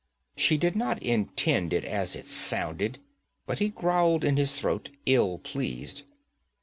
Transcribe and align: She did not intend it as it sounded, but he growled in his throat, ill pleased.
She 0.35 0.57
did 0.57 0.75
not 0.75 0.99
intend 1.03 1.73
it 1.73 1.85
as 1.85 2.15
it 2.15 2.25
sounded, 2.25 2.97
but 3.45 3.59
he 3.59 3.69
growled 3.69 4.23
in 4.25 4.35
his 4.35 4.53
throat, 4.55 4.89
ill 5.05 5.37
pleased. 5.37 6.01